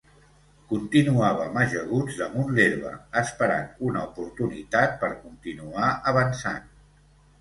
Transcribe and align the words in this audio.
Continuàvem 0.69 1.59
ajaguts 1.63 2.17
damunt 2.23 2.49
l'herba, 2.59 2.93
esperant 3.23 3.69
una 3.91 4.07
oportunitat 4.13 4.97
per 5.05 5.11
continuar 5.27 5.93
avançant 6.15 6.65